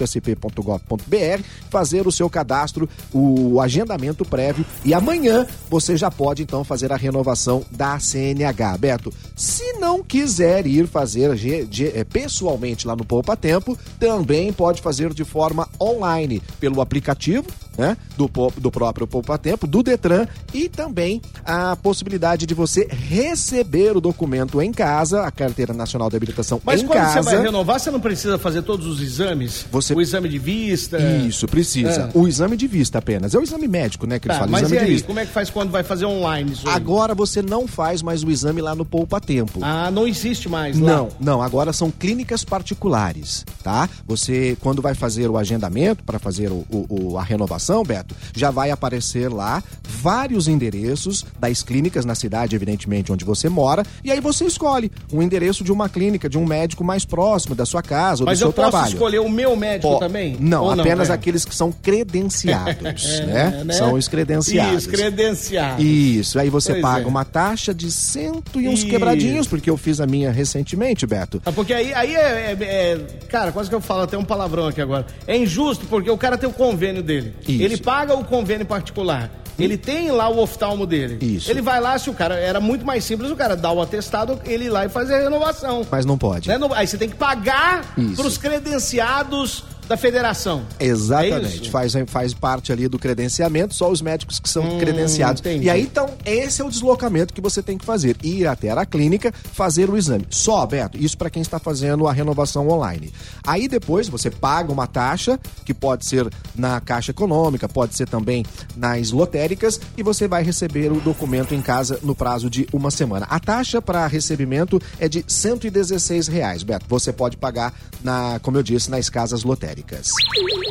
poupatempo.sp.gov.br, 0.00 1.42
fazer 1.68 2.06
o 2.06 2.12
seu 2.12 2.28
cadastro, 2.30 2.88
o 3.12 3.60
agendamento 3.60 4.24
prévio 4.24 4.64
e 4.84 4.94
amanhã 4.94 5.46
você 5.68 5.96
já 5.96 6.10
pode 6.10 6.42
então 6.42 6.64
fazer 6.64 6.92
a 6.92 6.96
renovação 6.96 7.64
da 7.70 7.98
CNH. 7.98 8.78
Beto, 8.78 9.12
se 9.36 9.74
não 9.74 10.02
quiser 10.02 10.66
ir 10.66 10.86
fazer 10.86 11.30
eh, 11.32 12.04
pessoalmente 12.04 12.86
lá 12.86 12.96
no 12.96 13.04
Poupa 13.04 13.36
Tempo, 13.36 13.76
também 13.98 14.52
pode 14.52 14.80
fazer 14.80 15.12
de 15.12 15.24
forma 15.24 15.68
online 15.80 16.42
pelo 16.58 16.80
aplicativo 16.80 17.46
né, 17.80 17.96
do, 18.16 18.30
do 18.58 18.70
próprio 18.70 19.06
Poupa 19.06 19.38
Tempo, 19.38 19.66
do 19.66 19.82
Detran 19.82 20.26
e 20.52 20.68
também 20.68 21.20
a 21.44 21.74
possibilidade 21.76 22.44
de 22.46 22.52
você 22.54 22.86
receber 22.90 23.96
o 23.96 24.00
documento 24.00 24.60
em 24.60 24.70
casa, 24.72 25.22
a 25.22 25.30
Carteira 25.30 25.72
Nacional 25.72 26.10
de 26.10 26.16
Habilitação 26.16 26.60
Mas 26.62 26.82
em 26.82 26.86
quando 26.86 26.98
casa. 26.98 27.22
você 27.22 27.36
vai 27.36 27.44
renovar, 27.46 27.80
você 27.80 27.90
não 27.90 28.00
precisa 28.00 28.38
fazer 28.38 28.62
todos 28.62 28.86
os 28.86 29.00
exames? 29.00 29.64
Você- 29.72 29.94
O 29.94 30.00
exame 30.00 30.28
de 30.28 30.38
vista? 30.38 30.98
Isso, 31.00 31.48
precisa. 31.48 32.10
É. 32.14 32.18
O 32.18 32.28
exame 32.28 32.56
de 32.56 32.66
vista 32.66 32.98
apenas. 32.98 33.34
É 33.34 33.38
o 33.38 33.42
exame 33.42 33.66
médico, 33.66 34.06
né, 34.06 34.18
que 34.18 34.28
eles 34.28 34.36
Tá, 34.36 34.40
falam, 34.40 34.52
mas 34.52 34.62
exame 34.62 34.76
e 34.76 34.78
de 34.78 34.84
aí, 34.84 34.92
vista. 34.92 35.06
como 35.06 35.18
é 35.20 35.24
que 35.26 35.32
faz 35.32 35.48
quando 35.48 35.70
vai 35.70 35.82
fazer 35.82 36.04
online? 36.04 36.52
Agora 36.66 37.14
você 37.14 37.40
não 37.40 37.66
faz 37.66 38.02
mais 38.02 38.22
o 38.22 38.30
exame 38.30 38.60
lá 38.60 38.74
no 38.74 38.84
Poupa 38.84 39.20
Tempo. 39.20 39.60
Ah, 39.62 39.90
não 39.90 40.06
existe 40.06 40.48
mais 40.48 40.78
lá. 40.78 40.90
Não, 40.96 41.08
não, 41.18 41.42
agora 41.42 41.72
são 41.72 41.90
clínicas 41.90 42.44
particulares, 42.44 43.44
tá? 43.62 43.88
Você, 44.06 44.56
quando 44.60 44.82
vai 44.82 44.94
fazer 44.94 45.28
o 45.30 45.38
agendamento 45.38 46.02
para 46.04 46.18
fazer 46.18 46.50
o, 46.50 46.64
o- 46.70 46.86
o- 47.12 47.18
a 47.18 47.22
renovação, 47.22 47.69
Beto, 47.84 48.14
já 48.34 48.50
vai 48.50 48.70
aparecer 48.70 49.30
lá 49.32 49.62
vários 49.88 50.48
endereços 50.48 51.24
das 51.38 51.62
clínicas 51.62 52.04
na 52.04 52.14
cidade, 52.14 52.54
evidentemente, 52.56 53.12
onde 53.12 53.24
você 53.24 53.48
mora, 53.48 53.84
e 54.04 54.10
aí 54.10 54.20
você 54.20 54.44
escolhe 54.44 54.90
um 55.12 55.22
endereço 55.22 55.62
de 55.64 55.72
uma 55.72 55.88
clínica, 55.88 56.28
de 56.28 56.36
um 56.38 56.44
médico 56.44 56.82
mais 56.84 57.04
próximo 57.04 57.54
da 57.54 57.64
sua 57.64 57.82
casa 57.82 58.22
ou 58.22 58.26
Mas 58.26 58.38
do 58.38 58.42
seu 58.42 58.48
eu 58.48 58.52
posso 58.52 58.70
trabalho. 58.70 58.92
escolher 58.92 59.18
o 59.20 59.28
meu 59.28 59.54
médico 59.56 59.92
Ó, 59.94 59.98
também? 59.98 60.36
Não, 60.40 60.70
apenas 60.70 61.08
é? 61.10 61.12
aqueles 61.12 61.44
que 61.44 61.54
são 61.54 61.70
credenciados, 61.72 63.04
É, 63.20 63.26
né? 63.26 63.64
né? 63.64 63.74
São 63.74 63.94
os 63.94 64.08
credenciados. 64.08 64.82
Isso, 64.82 64.88
credenciados. 64.90 65.84
Isso, 65.84 66.38
aí 66.38 66.48
você 66.50 66.72
Pois 66.72 66.82
paga 66.82 67.04
é. 67.04 67.08
uma 67.08 67.24
taxa 67.24 67.72
de 67.74 67.90
cento 67.90 68.60
e 68.60 68.68
uns 68.68 68.80
Isso. 68.80 68.88
quebradinhos, 68.88 69.46
porque 69.46 69.68
eu 69.70 69.76
fiz 69.76 70.00
a 70.00 70.06
minha 70.06 70.30
recentemente, 70.30 71.06
Beto. 71.06 71.40
Ah, 71.44 71.52
Porque 71.52 71.72
aí, 71.74 71.92
aí 71.94 72.14
é, 72.14 72.20
é- 72.20 72.64
é- 72.64 72.98
Cara, 73.28 73.52
quase 73.52 73.68
que 73.68 73.74
eu 73.74 73.80
falo 73.80 74.02
até 74.02 74.16
um 74.16 74.24
palavrão 74.24 74.66
aqui 74.66 74.80
agora. 74.80 75.06
É 75.26 75.36
injusto 75.36 75.86
porque 75.86 76.10
o 76.10 76.16
cara 76.18 76.36
tem 76.38 76.48
o 76.48 76.52
convênio 76.52 77.02
dele. 77.02 77.34
Isso. 77.46 77.59
Ele 77.62 77.76
paga 77.76 78.14
o 78.14 78.24
convênio 78.24 78.66
particular. 78.66 79.30
Ele 79.58 79.76
tem 79.76 80.10
lá 80.10 80.28
o 80.28 80.38
oftalmo 80.38 80.86
dele. 80.86 81.18
Isso. 81.20 81.50
Ele 81.50 81.60
vai 81.60 81.80
lá, 81.80 81.98
se 81.98 82.08
o 82.08 82.14
cara. 82.14 82.36
Era 82.36 82.60
muito 82.60 82.84
mais 82.84 83.04
simples 83.04 83.30
o 83.30 83.36
cara 83.36 83.54
dar 83.54 83.72
o 83.72 83.82
atestado, 83.82 84.40
ele 84.44 84.64
ir 84.64 84.70
lá 84.70 84.86
e 84.86 84.88
fazer 84.88 85.14
a 85.14 85.18
renovação. 85.18 85.86
Mas 85.90 86.06
não 86.06 86.16
pode. 86.16 86.48
Né? 86.48 86.58
Aí 86.74 86.86
você 86.86 86.96
tem 86.96 87.08
que 87.08 87.16
pagar 87.16 87.92
Isso. 87.96 88.16
pros 88.16 88.38
credenciados 88.38 89.64
da 89.90 89.96
federação. 89.96 90.62
É 90.78 90.86
Exatamente, 90.86 91.62
isso? 91.62 91.70
faz, 91.72 91.92
faz 92.06 92.32
parte 92.32 92.70
ali 92.72 92.86
do 92.86 92.96
credenciamento, 92.96 93.74
só 93.74 93.90
os 93.90 94.00
médicos 94.00 94.38
que 94.38 94.48
são 94.48 94.62
Hum, 94.62 94.78
credenciados. 94.78 95.40
entendi. 95.40 95.66
E 95.66 95.70
aí, 95.70 95.82
então, 95.82 96.08
esse 96.24 96.62
é 96.62 96.64
o 96.64 96.70
deslocamento 96.70 97.34
que 97.34 97.40
você 97.40 97.60
tem 97.60 97.76
que 97.76 97.84
fazer. 97.84 98.16
Ir 98.22 98.46
até 98.46 98.70
a 98.70 98.86
clínica, 98.86 99.34
fazer 99.52 99.90
o 99.90 99.96
exame. 99.96 100.24
Só, 100.30 100.64
Beto, 100.64 100.96
isso 100.96 101.18
para 101.18 101.28
quem 101.28 101.42
está 101.42 101.58
fazendo 101.58 102.06
a 102.06 102.12
renovação 102.12 102.68
online. 102.68 103.12
Aí 103.44 103.66
depois 103.66 104.08
você 104.08 104.30
paga 104.30 104.72
uma 104.72 104.86
taxa, 104.86 105.40
que 105.64 105.74
pode 105.74 106.06
ser 106.06 106.28
na 106.54 106.80
Caixa 106.80 107.10
Econômica, 107.10 107.68
pode 107.68 107.96
ser 107.96 108.08
também 108.08 108.46
nas 108.76 109.10
lotéricas, 109.10 109.80
e 109.96 110.04
você 110.04 110.28
vai 110.28 110.44
receber 110.44 110.92
o 110.92 111.00
documento 111.00 111.52
em 111.52 111.60
casa 111.60 111.98
no 112.04 112.14
prazo 112.14 112.48
de 112.48 112.64
uma 112.72 112.92
semana. 112.92 113.26
A 113.28 113.40
taxa 113.40 113.82
para 113.82 114.06
recebimento 114.06 114.80
é 115.00 115.08
de 115.08 115.24
116 115.26 116.28
reais, 116.28 116.62
Beto. 116.62 116.86
Você 116.88 117.12
pode 117.12 117.36
pagar, 117.36 117.74
na, 118.04 118.38
como 118.40 118.56
eu 118.56 118.62
disse, 118.62 118.88
nas 118.88 119.08
casas 119.10 119.42
lotéricas. 119.42 119.79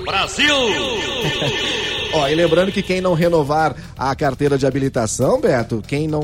Brasil! 0.06 1.96
Ó, 2.12 2.28
e 2.28 2.34
lembrando 2.34 2.72
que 2.72 2.82
quem 2.82 3.00
não 3.02 3.14
renovar 3.14 3.76
a 3.98 4.16
carteira 4.16 4.58
de 4.58 4.66
habilitação, 4.66 5.40
Beto, 5.40 5.84
quem 5.88 6.08
não, 6.08 6.22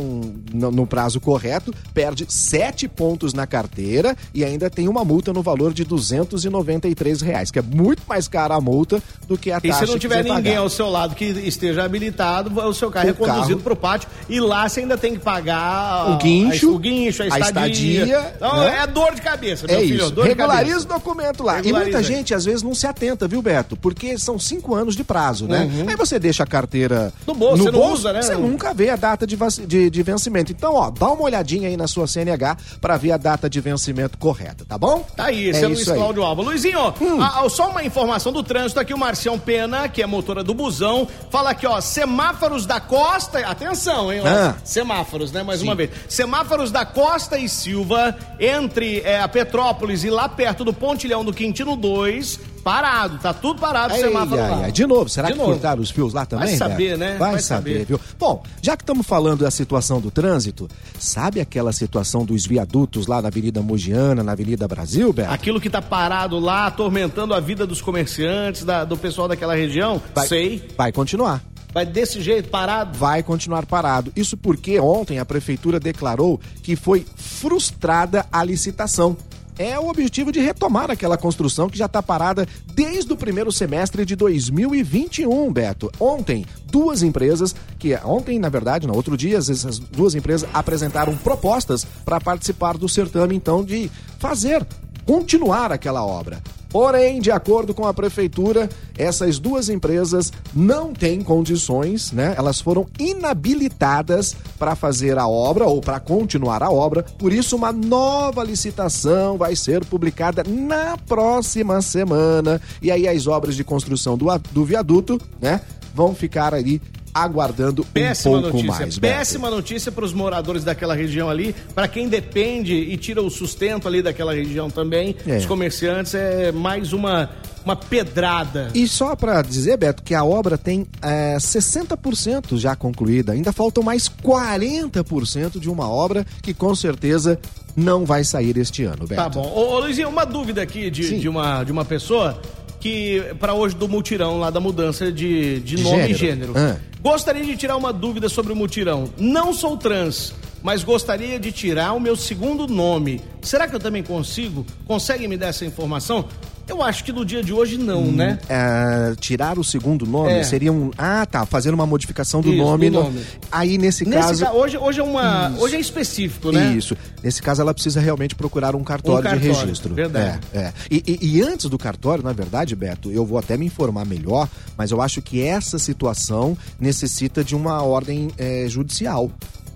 no, 0.51 0.71
no 0.71 0.87
prazo 0.87 1.19
correto, 1.19 1.73
perde 1.93 2.25
sete 2.27 2.87
pontos 2.87 3.33
na 3.33 3.45
carteira 3.45 4.15
e 4.33 4.43
ainda 4.43 4.67
tem 4.69 4.87
uma 4.87 5.05
multa 5.05 5.31
no 5.31 5.43
valor 5.43 5.73
de 5.73 5.83
293 5.83 7.21
reais, 7.21 7.51
que 7.51 7.59
é 7.59 7.61
muito 7.61 8.01
mais 8.07 8.27
cara 8.27 8.55
a 8.55 8.61
multa 8.61 9.01
do 9.27 9.37
que 9.37 9.51
a 9.51 9.57
E 9.63 9.69
taxa 9.69 9.85
se 9.85 9.91
não 9.91 9.99
tiver 9.99 10.23
ninguém 10.23 10.53
pagar. 10.53 10.57
ao 10.59 10.69
seu 10.69 10.89
lado 10.89 11.13
que 11.15 11.25
esteja 11.25 11.83
habilitado, 11.83 12.51
o 12.59 12.73
seu 12.73 12.89
carro 12.89 13.07
O 13.07 13.09
é 13.11 13.13
conduzido 13.13 13.47
carro. 13.49 13.59
pro 13.61 13.75
pátio 13.75 14.09
e 14.27 14.39
lá 14.39 14.67
você 14.67 14.79
ainda 14.79 14.97
tem 14.97 15.13
que 15.13 15.19
pagar 15.19 16.09
O 16.11 16.17
guincho, 16.17 16.69
a, 16.69 16.73
o 16.73 16.79
guincho, 16.79 17.21
a 17.21 17.25
a 17.25 17.39
estadia. 17.39 17.93
estadia, 18.05 18.33
Então, 18.37 18.59
né? 18.59 18.79
é 18.83 18.87
dor 18.87 19.13
de 19.13 19.21
cabeça, 19.21 19.67
meu 19.67 19.77
É 19.77 19.81
filho. 19.81 20.01
isso. 20.01 20.11
Dor 20.11 20.25
Regulariza 20.25 20.79
o 20.81 20.85
documento 20.85 21.43
lá. 21.43 21.61
E 21.61 21.71
muita 21.71 22.01
gente, 22.01 22.33
às 22.33 22.43
vezes, 22.45 22.63
não 22.63 22.73
se 22.73 22.87
atenta, 22.87 23.27
viu, 23.27 23.41
Beto? 23.41 23.77
Porque 23.77 24.17
são 24.17 24.39
cinco 24.39 24.73
anos 24.73 24.95
de 24.95 25.03
prazo, 25.03 25.47
né? 25.47 25.69
Aí 25.87 25.95
você 25.95 26.19
deixa 26.19 26.43
a 26.43 26.47
carteira 26.47 27.11
No 27.27 27.33
bolso, 27.33 27.63
você 27.63 27.71
não 27.71 27.91
usa, 27.91 28.13
né? 28.13 28.21
Você 28.21 28.35
nunca 28.35 28.73
vê 28.73 28.89
a 28.89 28.95
data 28.95 29.25
de, 29.27 29.37
de, 29.67 29.89
de 29.89 30.03
vencimento. 30.03 30.51
Então, 30.51 30.73
ó, 30.75 30.89
dá 30.89 31.07
uma 31.11 31.23
olhadinha 31.23 31.67
aí 31.67 31.77
na 31.77 31.87
sua 31.87 32.07
CNH 32.07 32.57
pra 32.79 32.97
ver 32.97 33.11
a 33.11 33.17
data 33.17 33.49
de 33.49 33.59
vencimento 33.59 34.17
correta, 34.17 34.65
tá 34.67 34.77
bom? 34.77 35.05
Tá 35.15 35.25
aí, 35.25 35.47
é 35.47 35.49
esse 35.49 35.63
é, 35.63 35.67
Luiz 35.67 35.87
aí. 35.89 35.95
Hum. 35.97 35.99
Cláudio 36.01 36.23
Alba. 36.23 36.43
Luizinho, 36.43 36.79
a- 36.79 37.41
a- 37.45 37.49
só 37.49 37.69
uma 37.69 37.83
informação 37.83 38.31
do 38.31 38.43
trânsito 38.43 38.79
aqui, 38.79 38.93
o 38.93 38.97
Marcião 38.97 39.37
Pena, 39.39 39.87
que 39.89 40.01
é 40.01 40.05
motora 40.05 40.43
do 40.43 40.53
busão, 40.53 41.07
fala 41.29 41.51
aqui, 41.51 41.65
ó, 41.67 41.79
semáforos 41.81 42.65
da 42.65 42.79
Costa, 42.79 43.39
atenção, 43.39 44.11
hein, 44.11 44.21
ó, 44.23 44.27
Ah. 44.27 44.55
semáforos, 44.63 45.31
né, 45.31 45.43
mais 45.43 45.61
uma 45.61 45.75
vez. 45.75 45.89
Semáforos 46.07 46.71
da 46.71 46.85
Costa 46.85 47.37
e 47.37 47.47
Silva, 47.49 48.15
entre 48.39 48.99
é, 49.01 49.19
a 49.21 49.27
Petrópolis 49.27 50.03
e 50.03 50.09
lá 50.09 50.27
perto 50.29 50.63
do 50.63 50.73
Pontilhão 50.73 51.23
do 51.23 51.33
Quintino 51.33 51.75
2, 51.75 52.39
parado, 52.65 53.19
tá 53.19 53.31
tudo 53.31 53.61
parado 53.61 53.93
Ai, 53.93 53.99
semáforo 53.99 54.41
ai, 54.41 54.49
lá. 54.49 54.57
ai. 54.65 54.71
De 54.71 54.87
novo, 54.87 55.07
será 55.07 55.27
De 55.27 55.33
que 55.33 55.37
novo. 55.39 55.51
cortaram 55.51 55.81
os 55.83 55.91
fios 55.91 56.13
lá 56.13 56.25
também? 56.25 56.47
Vai 56.47 56.57
saber, 56.57 56.97
né? 56.97 57.15
Vai, 57.19 57.33
Vai 57.33 57.41
saber, 57.41 57.71
saber. 57.73 57.85
viu? 57.85 57.99
Bom, 58.17 58.43
já 58.59 58.75
que 58.75 58.81
estamos 58.81 59.05
falando 59.05 59.43
da 59.43 59.51
situação 59.51 60.01
do 60.01 60.09
trânsito, 60.09 60.67
sabe 60.97 61.39
aquela 61.39 61.71
situação 61.71 62.25
dos 62.25 62.43
viadutos 62.47 63.05
lá 63.05 63.21
na 63.21 63.27
Avenida 63.27 63.61
Mogiana, 63.61 64.23
na 64.23 64.31
Avenida 64.31 64.67
Brasil, 64.67 65.13
Beto? 65.13 65.31
Aquilo 65.31 65.61
que 65.61 65.69
tá 65.69 65.79
parado 65.81 66.39
lá, 66.39 66.65
atormentando 66.65 67.35
a 67.35 67.39
vida 67.39 67.67
dos 67.67 67.81
comerciantes, 67.81 68.63
da- 68.65 68.83
do 68.83 68.97
pessoal 68.97 69.27
daquela 69.27 69.53
região, 69.55 70.01
Vai, 70.15 70.27
sei. 70.27 70.67
Vai 70.75 70.91
continuar. 70.91 71.43
Vai 71.71 71.85
desse 71.85 72.19
jeito, 72.21 72.49
parado. 72.49 72.97
vai 72.97 73.21
continuar 73.21 73.65
parado. 73.67 74.11
Isso 74.15 74.35
porque 74.35 74.79
ontem 74.79 75.19
a 75.19 75.25
prefeitura 75.25 75.79
declarou 75.79 76.39
que 76.63 76.75
foi 76.75 77.05
frustrada 77.15 78.25
a 78.31 78.43
licitação. 78.43 79.15
É 79.57 79.79
o 79.79 79.87
objetivo 79.87 80.33
de 80.33 80.41
retomar 80.41 80.91
aquela 80.91 81.17
construção 81.17 81.69
que 81.69 81.77
já 81.77 81.85
está 81.85 82.03
parada 82.03 82.45
desde 82.73 83.13
o 83.13 83.17
primeiro 83.17 83.51
semestre 83.53 84.05
de 84.05 84.13
2021, 84.15 85.51
Beto. 85.53 85.89
Ontem, 85.97 86.45
duas 86.67 87.01
empresas, 87.01 87.55
que 87.79 87.95
ontem, 88.03 88.37
na 88.37 88.49
verdade, 88.49 88.85
no 88.85 88.93
outro 88.93 89.15
dia, 89.15 89.37
essas 89.37 89.79
duas 89.79 90.13
empresas 90.13 90.49
apresentaram 90.53 91.15
propostas 91.15 91.87
para 92.03 92.19
participar 92.19 92.77
do 92.77 92.89
certame, 92.89 93.33
então, 93.33 93.63
de 93.63 93.89
fazer, 94.19 94.65
continuar 95.05 95.71
aquela 95.71 96.05
obra. 96.05 96.41
Porém, 96.75 97.21
de 97.21 97.31
acordo 97.31 97.73
com 97.73 97.87
a 97.87 97.93
prefeitura, 97.93 98.69
essas 98.97 99.39
duas 99.39 99.69
empresas 99.69 100.33
não 100.53 100.91
têm 100.91 101.21
condições, 101.21 102.11
né? 102.11 102.35
Elas 102.37 102.59
foram 102.59 102.85
inabilitadas 102.99 104.35
para 104.59 104.75
fazer 104.75 105.17
a 105.17 105.25
obra 105.25 105.63
ou 105.67 105.79
para 105.79 106.01
continuar 106.01 106.61
a 106.61 106.69
obra. 106.69 107.01
Por 107.01 107.31
isso, 107.31 107.55
uma 107.55 107.71
nova 107.71 108.43
licitação 108.43 109.37
vai 109.37 109.55
ser 109.55 109.85
publicada 109.85 110.43
na 110.45 110.97
próxima 110.97 111.81
semana. 111.81 112.61
E 112.81 112.91
aí 112.91 113.07
as 113.07 113.25
obras 113.25 113.55
de 113.55 113.63
construção 113.63 114.17
do, 114.17 114.25
do 114.51 114.65
viaduto, 114.65 115.17
né, 115.41 115.61
vão 115.93 116.13
ficar 116.13 116.53
ali 116.53 116.81
aguardando 117.15 117.85
Péssima 117.85 118.39
um 118.39 118.41
pouco 118.41 118.57
notícia, 118.57 118.79
mais. 118.81 118.97
Beto. 118.97 119.15
péssima 119.17 119.49
notícia 119.49 119.89
para 119.89 120.03
os 120.03 120.11
moradores 120.11 120.65
daquela 120.65 120.93
região 120.93 121.29
ali, 121.29 121.55
para 121.73 121.87
quem 121.87 122.09
depende 122.09 122.73
e 122.73 122.97
tira 122.97 123.21
o 123.21 123.29
sustento 123.29 123.87
ali 123.87 124.01
daquela 124.01 124.33
região 124.33 124.69
também, 124.69 125.15
É. 125.25 125.37
os 125.37 125.45
comerciantes, 125.45 126.13
é 126.13 126.51
mais 126.51 126.91
uma, 126.91 127.29
uma 127.63 127.73
pedrada. 127.75 128.69
E 128.75 128.85
só 128.85 129.15
para 129.15 129.41
dizer, 129.41 129.77
Beto, 129.77 130.03
que 130.03 130.13
a 130.13 130.25
obra 130.25 130.57
tem 130.57 130.85
é, 131.01 131.37
60% 131.37 132.57
já 132.57 132.75
concluída. 132.75 133.31
Ainda 133.31 133.53
faltam 133.53 133.81
mais 133.81 134.09
40% 134.09 135.59
de 135.59 135.69
uma 135.69 135.89
obra 135.89 136.25
que 136.41 136.53
com 136.53 136.75
certeza 136.75 137.39
não 137.75 138.05
vai 138.05 138.23
sair 138.23 138.57
este 138.57 138.83
ano, 138.83 139.05
Beto. 139.07 139.15
Tá 139.15 139.29
bom. 139.29 139.45
Ô, 139.47 139.73
ô 139.75 139.79
Luizinho, 139.79 140.09
uma 140.09 140.25
dúvida 140.25 140.61
aqui 140.61 140.89
de, 140.89 141.19
de, 141.19 141.29
uma, 141.29 141.63
de 141.63 141.71
uma 141.71 141.83
pessoa 141.85 142.41
que, 142.85 143.33
para 143.39 143.51
hoje 143.55 143.75
do 143.75 143.89
mutirão 143.89 144.37
lá 144.37 144.51
da 144.51 144.59
mudança 144.59 145.11
de, 145.11 145.59
de 145.61 145.75
De 145.77 145.81
nome 145.83 145.95
gênero. 145.97 146.11
e 146.11 146.13
gênero. 146.13 146.53
Ah. 146.55 146.77
Gostaria 147.01 147.43
de 147.43 147.57
tirar 147.57 147.75
uma 147.77 147.91
dúvida 147.91 148.29
sobre 148.29 148.53
o 148.53 148.55
mutirão. 148.55 149.09
Não 149.17 149.51
sou 149.55 149.75
trans, 149.75 150.35
mas 150.61 150.83
gostaria 150.83 151.39
de 151.39 151.51
tirar 151.51 151.93
o 151.93 151.99
meu 151.99 152.15
segundo 152.15 152.67
nome. 152.67 153.21
Será 153.41 153.67
que 153.67 153.75
eu 153.75 153.79
também 153.79 154.03
consigo? 154.03 154.63
Consegue 154.85 155.27
me 155.27 155.35
dar 155.35 155.47
essa 155.47 155.65
informação? 155.65 156.25
Eu 156.67 156.81
acho 156.81 157.03
que 157.03 157.11
no 157.13 157.23
dia 157.23 157.43
de 157.43 157.53
hoje 157.53 157.77
não, 157.77 158.11
né? 158.11 158.39
É, 158.49 159.13
tirar 159.19 159.59
o 159.59 159.63
segundo 159.63 160.05
nome 160.05 160.31
É. 160.31 160.43
seria 160.43 160.73
um. 160.73 160.89
Ah, 160.97 161.25
tá. 161.25 161.45
Fazer 161.45 161.71
uma 161.73 161.85
modificação 161.85 162.41
do 162.41 162.49
Isso, 162.51 162.57
nome. 162.57 162.89
do 162.89 162.97
no- 162.97 163.03
nome. 163.03 163.21
Aí, 163.51 163.77
nesse, 163.77 164.03
Nesse 164.03 164.27
caso. 164.27 164.45
ca- 164.45 164.51
hoje, 164.53 164.77
hoje 164.77 164.99
é 164.99 165.03
uma. 165.03 165.53
Hoje 165.59 165.75
é 165.75 165.79
específico, 165.79 166.51
né? 166.51 166.73
Isso. 166.75 166.97
Nesse 167.23 167.41
caso, 167.41 167.61
ela 167.61 167.73
precisa 167.73 167.99
realmente 167.99 168.33
procurar 168.35 168.75
um 168.75 168.83
cartório, 168.83 169.19
Um 169.19 169.23
cartório, 169.23 169.53
de 169.53 169.59
registro. 169.61 169.93
verdade. 169.93 170.39
É, 170.53 170.57
é. 170.59 170.73
E, 170.89 171.03
e- 171.07 171.37
e 171.37 171.41
antes 171.43 171.69
do 171.69 171.77
cartório, 171.77 172.23
na 172.23 172.33
verdade, 172.33 172.75
Beto, 172.75 173.11
eu 173.11 173.25
vou 173.25 173.37
até 173.37 173.55
me 173.55 173.67
informar 173.67 174.03
melhor, 174.05 174.49
mas 174.75 174.89
eu 174.91 175.01
acho 175.01 175.21
que 175.21 175.43
essa 175.43 175.77
situação 175.77 176.57
necessita 176.79 177.43
de 177.43 177.55
uma 177.55 177.83
ordem 177.83 178.29
é, 178.37 178.65
judicial. 178.67 179.29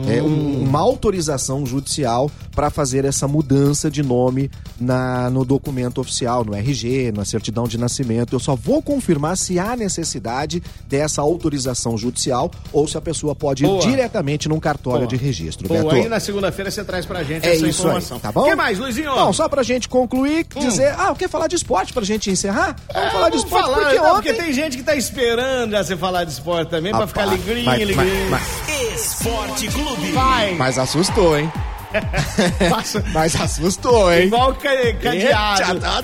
É, 0.08 0.22
um- 0.24 0.63
uma 0.63 0.79
autorização 0.79 1.65
judicial 1.65 2.32
para 2.56 2.70
fazer 2.70 3.03
essa 3.03 3.27
mudança 3.27 3.91
de 3.91 4.01
nome 4.01 4.50
na, 4.79 5.29
no 5.29 5.44
documento 5.44 6.00
oficial, 6.00 6.46
no 6.46 6.56
RG, 6.56 7.12
na 7.12 7.25
certidão 7.25 7.68
de 7.68 7.77
nascimento. 7.77 8.34
Eu 8.34 8.39
só 8.39 8.56
vou 8.56 8.82
confirmar 8.82 9.36
se 9.38 9.60
há 9.60 9.75
necessidade 9.75 10.63
dessa 10.88 11.22
autorização 11.22 11.98
judicial 11.98 12.50
ou 12.72 12.88
se 12.88 12.98
a 12.98 13.01
pessoa 13.01 13.36
pode 13.36 13.63
Boa. 13.63 13.84
ir 13.84 13.89
diretamente 13.89 14.48
num 14.48 14.60
cartório 14.60 15.00
Boa. 15.00 15.10
de 15.10 15.18
registro. 15.18 15.68
Pô, 15.68 15.74
Beto. 15.74 15.89
aí 15.96 16.08
na 16.08 16.20
segunda-feira 16.20 16.72
você 16.72 16.84
traz 16.84 17.06
pra 17.06 17.22
gente 17.24 17.46
É 17.46 17.56
essa 17.56 17.68
isso 17.68 17.82
informação. 17.82 18.18
aí, 18.18 18.22
tá 18.24 18.32
bom? 18.32 18.41
O 18.41 18.46
que 18.46 18.56
mais, 18.56 18.79
Luizinho? 18.79 19.13
Bom, 19.13 19.34
só 19.34 19.50
pra 19.50 19.63
gente 19.63 19.89
concluir, 19.89 20.46
dizer, 20.60 20.94
ah, 20.98 21.13
quer 21.18 21.27
falar 21.29 21.48
de 21.48 21.56
esporte 21.58 21.91
pra 21.91 22.03
gente 22.03 22.29
encerrar? 22.32 22.75
Vamos 22.94 23.08
É, 23.08 23.12
falar 23.12 23.29
de 23.29 23.38
vamos 23.38 23.44
esporte 23.46 23.63
falar, 23.65 23.77
porque 23.79 23.96
então, 23.98 24.15
ontem... 24.15 24.29
porque 24.29 24.44
tem 24.44 24.53
gente 24.53 24.77
que 24.77 24.84
tá 24.84 24.96
esperando 24.96 25.72
já 25.72 25.84
você 25.84 25.98
falar 25.98 26.24
de 26.24 26.32
esporte 26.32 26.70
também, 26.70 26.94
pra 26.94 27.06
ficar 27.08 27.24
alegrinho, 27.24 27.70
alegrinho. 27.70 28.00
Esporte 29.00 29.68
Clube. 29.70 30.12
Vai, 30.12 30.53
Mas 30.56 30.77
assustou, 30.77 31.38
hein? 31.38 31.51
Mas 33.13 33.36
assustou, 33.41 34.13
hein? 34.13 34.27
Igual 34.27 34.53
ca- 34.53 34.94
cadeado. 35.01 35.74
Eita, 35.74 35.79
tá 35.79 36.01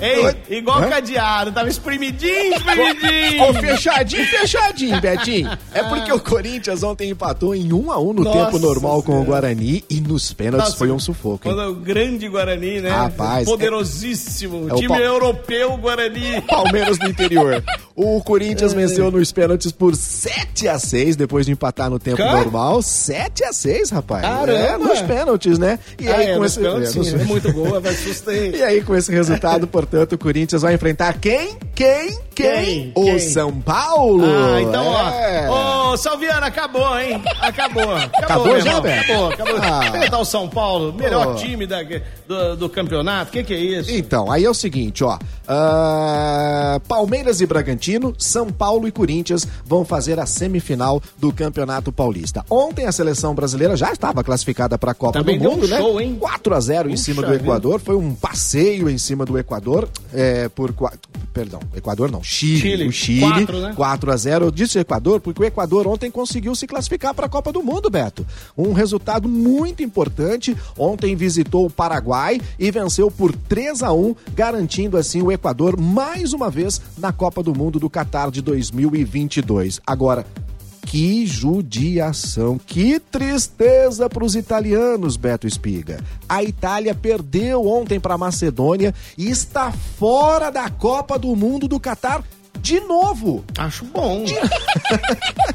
Ei, 0.48 0.58
igual 0.58 0.82
Hã? 0.82 0.88
cadeado. 0.88 1.52
Tava 1.52 1.68
espremidinho, 1.68 2.54
espremidinho. 2.56 3.30
Ficou 3.30 3.54
fechadinho, 3.54 4.26
fechadinho, 4.26 5.00
Betinho. 5.00 5.48
É 5.72 5.84
porque 5.84 6.12
o 6.12 6.18
Corinthians 6.18 6.82
ontem 6.82 7.10
empatou 7.10 7.54
em 7.54 7.72
1 7.72 7.92
a 7.92 8.00
1 8.00 8.12
no 8.14 8.24
Nossa 8.24 8.46
tempo 8.46 8.58
normal 8.58 9.00
com 9.02 9.20
o. 9.20 9.24
Guarani 9.24 9.84
e 9.88 10.00
nos 10.00 10.32
pênaltis 10.32 10.70
Nossa, 10.70 10.78
foi 10.78 10.90
um 10.90 10.98
sufoco, 10.98 11.48
o 11.48 11.74
grande 11.74 12.28
Guarani, 12.28 12.80
né? 12.80 12.90
Rapaz, 12.90 13.44
Poderosíssimo. 13.48 14.68
é 14.68 14.72
o 14.74 14.76
time 14.76 14.88
pau- 14.88 14.98
europeu 14.98 15.76
Guarani. 15.76 16.40
Palmeiras 16.42 16.98
do 16.98 17.06
interior. 17.08 17.62
O 17.96 18.22
Corinthians 18.22 18.74
venceu 18.74 19.10
nos 19.10 19.32
pênaltis 19.32 19.72
por 19.72 19.96
7 19.96 20.68
a 20.68 20.78
6 20.78 21.16
depois 21.16 21.46
de 21.46 21.52
empatar 21.52 21.88
no 21.88 21.98
tempo 21.98 22.18
Cara. 22.18 22.32
normal. 22.42 22.82
7 22.82 23.42
a 23.42 23.52
6 23.54 23.88
rapaz. 23.88 24.20
Caramba! 24.22 24.52
É, 24.54 24.76
nos 24.76 25.00
pênaltis, 25.00 25.58
né? 25.58 25.78
E 25.98 26.06
Ah, 26.06 26.16
aí 26.16 26.26
é, 26.26 26.36
com 26.36 26.44
esse 26.44 26.58
pênaltis, 26.60 26.94
é, 26.94 26.98
nos- 26.98 27.14
é 27.14 27.24
muito 27.24 27.50
boa, 27.54 27.80
vai 27.80 27.92
assustei. 27.92 28.50
E 28.50 28.62
aí, 28.62 28.82
com 28.82 28.94
esse 28.94 29.10
resultado, 29.10 29.66
portanto, 29.66 30.12
o 30.12 30.18
Corinthians 30.18 30.60
vai 30.60 30.74
enfrentar 30.74 31.18
quem? 31.18 31.56
Quem? 31.74 32.18
Quem? 32.36 32.92
Quem? 32.92 33.14
O? 33.16 33.18
São 33.18 33.50
Paulo! 33.60 34.22
Ah, 34.24 34.60
então, 34.60 34.84
É. 35.10 35.46
ó. 35.48 35.92
Ô, 35.92 35.96
Salviano, 35.96 36.44
acabou, 36.46 36.98
hein? 36.98 37.22
Acabou. 37.40 37.94
Acabou, 37.96 38.18
Acabou 38.22 38.46
meu 38.52 38.60
já. 38.60 38.80
Beto? 38.80 39.12
Acabou, 39.12 39.26
acabou. 39.28 39.56
Ah. 39.62 39.90
Quem 39.98 40.10
tá 40.10 40.18
o 40.18 40.24
São 40.24 40.46
Paulo? 40.48 40.92
Melhor 40.92 41.28
Ô. 41.28 41.34
time 41.36 41.66
da, 41.66 41.78
do, 42.28 42.56
do 42.56 42.68
campeonato. 42.68 43.30
O 43.30 43.32
que, 43.32 43.42
que 43.42 43.54
é 43.54 43.56
isso? 43.58 43.90
Então, 43.90 44.30
aí 44.30 44.44
é 44.44 44.50
o 44.50 44.54
seguinte, 44.54 45.02
ó. 45.02 45.18
ah, 45.48 46.80
Palmeiras 46.86 47.40
e 47.40 47.46
Bragantino, 47.46 48.14
São 48.18 48.48
Paulo 48.50 48.86
e 48.86 48.92
Corinthians 48.92 49.46
vão 49.64 49.84
fazer 49.84 50.18
a 50.20 50.26
semifinal 50.26 51.00
do 51.18 51.32
Campeonato 51.32 51.90
Paulista. 51.90 52.44
Ontem 52.50 52.86
a 52.86 52.92
seleção 52.92 53.34
brasileira 53.34 53.76
já 53.76 53.92
estava 53.92 54.22
classificada 54.22 54.76
para 54.76 54.92
a 54.92 54.94
Copa 54.94 55.18
Também 55.18 55.38
do 55.38 55.42
deu 55.42 55.50
um 55.50 55.54
Mundo, 55.54 55.68
né? 55.68 55.78
show, 55.78 56.00
hein? 56.00 56.16
4 56.20 56.54
a 56.54 56.60
0 56.60 56.88
em 56.88 56.92
Puxa 56.92 57.04
cima 57.04 57.22
do 57.22 57.28
vida. 57.32 57.42
Equador, 57.42 57.80
foi 57.80 57.96
um 57.96 58.14
passeio 58.14 58.90
em 58.90 58.98
cima 58.98 59.24
do 59.24 59.38
Equador, 59.38 59.88
é, 60.12 60.48
por 60.48 60.72
perdão, 61.36 61.60
Equador 61.76 62.10
não, 62.10 62.22
Chile, 62.22 62.60
Chile. 62.60 62.88
o 62.88 62.92
Chile, 62.92 63.20
Quatro, 63.20 63.60
né? 63.60 63.72
4 63.76 64.10
a 64.10 64.16
0 64.16 64.46
Eu 64.46 64.50
disse 64.50 64.78
Equador 64.78 65.20
porque 65.20 65.42
o 65.42 65.44
Equador 65.44 65.86
ontem 65.86 66.10
conseguiu 66.10 66.54
se 66.54 66.66
classificar 66.66 67.12
para 67.12 67.26
a 67.26 67.28
Copa 67.28 67.52
do 67.52 67.62
Mundo, 67.62 67.90
Beto. 67.90 68.26
Um 68.56 68.72
resultado 68.72 69.28
muito 69.28 69.82
importante. 69.82 70.56
Ontem 70.78 71.14
visitou 71.14 71.66
o 71.66 71.70
Paraguai 71.70 72.40
e 72.58 72.70
venceu 72.70 73.10
por 73.10 73.36
3 73.36 73.82
a 73.82 73.92
1, 73.92 74.16
garantindo 74.34 74.96
assim 74.96 75.20
o 75.20 75.30
Equador 75.30 75.78
mais 75.78 76.32
uma 76.32 76.48
vez 76.48 76.80
na 76.96 77.12
Copa 77.12 77.42
do 77.42 77.54
Mundo 77.54 77.78
do 77.78 77.90
Catar 77.90 78.30
de 78.30 78.40
2022. 78.40 79.78
Agora, 79.86 80.24
que 80.86 81.26
judiação, 81.26 82.58
que 82.64 83.00
tristeza 83.00 84.08
para 84.08 84.24
os 84.24 84.36
italianos, 84.36 85.16
Beto 85.16 85.46
Espiga. 85.46 85.98
A 86.28 86.44
Itália 86.44 86.94
perdeu 86.94 87.66
ontem 87.66 87.98
para 87.98 88.14
a 88.14 88.18
Macedônia 88.18 88.94
e 89.18 89.28
está 89.28 89.72
fora 89.72 90.48
da 90.48 90.70
Copa 90.70 91.18
do 91.18 91.34
Mundo 91.34 91.66
do 91.66 91.80
Catar 91.80 92.22
de 92.60 92.80
novo. 92.80 93.44
Acho 93.58 93.84
bom. 93.86 94.24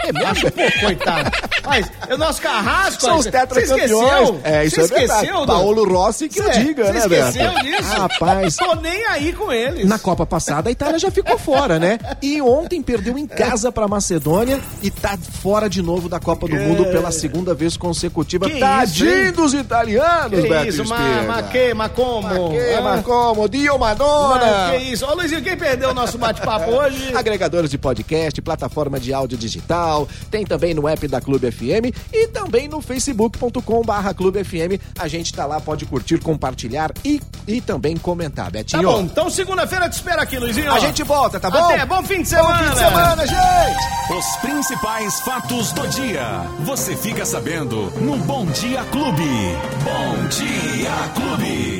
É 0.03 0.11
mesmo? 0.11 0.51
Pô, 0.51 0.79
coitado. 0.81 1.31
Mas 1.65 1.89
o 2.12 2.18
nosso 2.18 2.41
carrasco... 2.41 3.01
São 3.01 3.18
os 3.18 3.25
tetracampeões. 3.25 3.80
esqueceu? 3.82 4.41
É, 4.44 4.65
isso 4.65 4.75
Você 4.75 4.82
é 4.82 4.98
verdade. 5.00 5.22
esqueceu 5.25 5.39
do- 5.41 5.48
Paulo 5.48 5.84
Rossi 5.88 6.27
que 6.30 6.39
eu 6.39 6.51
Cê- 6.53 6.60
diga, 6.63 6.86
cê 6.86 6.91
né, 6.91 7.00
esqueceu 7.00 7.51
Beto? 7.53 7.63
disso? 7.63 7.94
Rapaz, 7.96 8.56
Tô 8.56 8.75
nem 8.75 9.06
aí 9.08 9.34
com 9.34 9.51
eles. 9.51 9.86
Na 9.88 10.00
Copa 10.00 10.25
passada, 10.25 10.70
a 10.70 10.72
Itália 10.72 10.98
já 11.00 11.12
ficou 11.12 11.38
fora, 11.38 11.80
né? 11.80 12.00
E 12.22 12.41
ontem 12.41 12.82
perdeu 12.82 13.18
em 13.18 13.27
casa 13.27 13.72
pra 13.72 13.88
Macedônia 13.88 14.60
e 14.82 14.89
tá 14.89 15.18
fora 15.41 15.70
de 15.70 15.82
novo 15.82 16.08
da 16.10 16.20
Copa 16.20 16.48
do 16.48 16.56
Mundo 16.56 16.86
pela 16.86 17.12
segunda 17.12 17.53
vez 17.53 17.77
consecutiva. 17.77 18.50
Que 18.50 18.60
Tadinho 18.60 19.24
isso, 19.25 19.34
dos 19.34 19.53
italianos, 19.53 20.41
Que 20.41 20.50
Beto 20.50 20.68
isso, 20.70 20.86
ma, 20.88 20.98
ma 21.27 21.44
que, 21.44 21.74
ma 21.74 21.89
como? 21.89 22.22
Ma 22.24 22.50
que, 22.50 22.74
Ah, 22.77 22.82
ma 22.82 23.03
como? 23.03 23.48
Dio 23.50 23.77
Madonna! 23.77 24.46
ma, 24.46 24.72
que 24.72 24.77
isso? 24.94 25.06
Ô, 25.06 25.13
Luizinho, 25.13 25.41
quem 25.41 25.58
perdeu 25.58 25.89
o 25.89 25.94
nosso 25.94 26.18
bate-papo 26.18 26.72
hoje? 26.72 27.13
Agregadores 27.15 27.70
de 27.70 27.77
podcast, 27.77 28.41
plataforma 28.41 29.00
de 29.00 29.13
áudio 29.13 29.38
digital, 29.38 30.08
tem 30.30 30.46
também 30.46 30.74
no 30.74 30.88
app 30.88 31.08
da 31.08 31.22
Clube 31.22 31.50
FM 31.51 31.93
e 32.13 32.27
também 32.27 32.67
no 32.67 32.81
facebook.com 32.81 33.81
barra 33.84 34.13
Clube 34.13 34.43
FM. 34.43 34.79
A 35.00 35.08
gente 35.08 35.34
tá 35.34 35.46
lá, 35.46 35.60
pode 35.60 35.86
curtir, 35.86 36.20
compartilhar 36.20 36.91
e, 37.03 37.22
e 37.48 37.60
também 37.62 37.98
comentar, 37.98 38.46
Tá 38.46 38.51
Betinho. 38.51 38.84
bom, 38.84 39.01
então 39.01 39.29
segunda-feira 39.29 39.89
te 39.89 39.93
espero 39.93 40.22
aqui, 40.22 40.38
Luizinho. 40.39 40.72
A 40.72 40.79
gente 40.79 41.03
volta, 41.03 41.39
tá 41.39 41.50
bom? 41.50 41.58
Até, 41.65 41.86
bom 41.86 42.01
fim 42.03 42.22
de 42.22 42.27
semana. 42.29 42.58
Bom 42.58 42.63
fim 42.65 42.72
de 42.74 42.79
semana, 42.79 43.27
gente! 43.27 44.17
Os 44.17 44.36
principais 44.38 45.20
fatos 45.22 45.72
do 45.72 45.88
dia. 45.88 46.41
Você 46.65 46.96
fica 46.96 47.25
sabendo 47.25 47.91
no 48.01 48.17
Bom 48.17 48.46
Dia 48.48 48.84
Clube. 48.86 49.24
Bom 49.84 50.27
Dia 50.29 50.91
Clube. 51.15 51.79